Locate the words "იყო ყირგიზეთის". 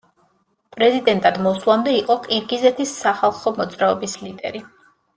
1.99-2.97